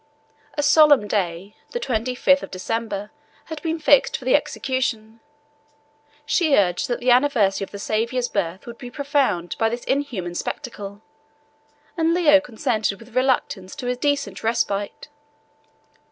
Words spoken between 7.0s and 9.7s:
anniversary of the Savior's birth would be profaned by